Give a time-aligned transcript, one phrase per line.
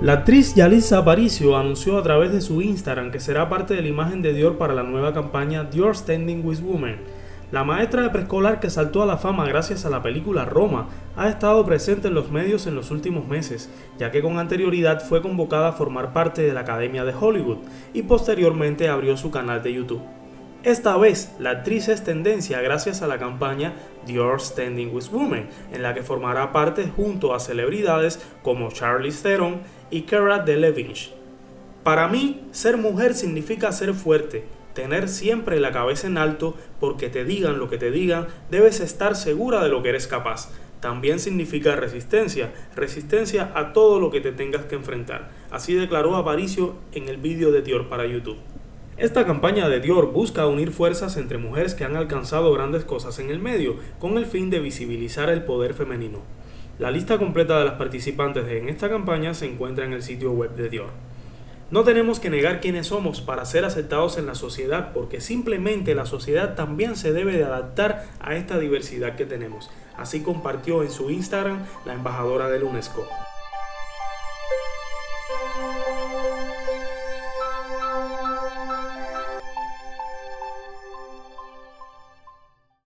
[0.00, 3.88] La actriz Yalitza Aparicio anunció a través de su Instagram que será parte de la
[3.88, 7.00] imagen de Dior para la nueva campaña Dior Standing with Women.
[7.50, 10.86] La maestra de preescolar que saltó a la fama gracias a la película Roma
[11.16, 15.20] ha estado presente en los medios en los últimos meses, ya que con anterioridad fue
[15.20, 17.58] convocada a formar parte de la Academia de Hollywood
[17.92, 20.17] y posteriormente abrió su canal de YouTube.
[20.64, 23.74] Esta vez, la actriz es tendencia gracias a la campaña
[24.06, 29.60] Dior Standing with Women, en la que formará parte junto a celebridades como Charlize Theron
[29.88, 31.10] y Cara Delevingne.
[31.84, 37.24] Para mí, ser mujer significa ser fuerte, tener siempre la cabeza en alto porque te
[37.24, 40.50] digan lo que te digan, debes estar segura de lo que eres capaz.
[40.80, 45.30] También significa resistencia, resistencia a todo lo que te tengas que enfrentar.
[45.52, 48.38] Así declaró Aparicio en el vídeo de Dior para YouTube.
[48.98, 53.30] Esta campaña de Dior busca unir fuerzas entre mujeres que han alcanzado grandes cosas en
[53.30, 56.18] el medio, con el fin de visibilizar el poder femenino.
[56.80, 60.56] La lista completa de las participantes en esta campaña se encuentra en el sitio web
[60.56, 60.90] de Dior.
[61.70, 66.04] No tenemos que negar quiénes somos para ser aceptados en la sociedad, porque simplemente la
[66.04, 69.70] sociedad también se debe de adaptar a esta diversidad que tenemos.
[69.96, 73.06] Así compartió en su Instagram la embajadora del UNESCO.